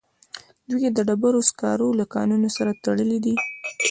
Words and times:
دوی 0.69 0.83
د 0.91 0.99
ډبرو 1.07 1.41
سکارو 1.49 1.89
له 1.99 2.05
کانونو 2.13 2.47
سره 2.57 2.71
تړلي 2.83 3.19
دي 3.25 3.35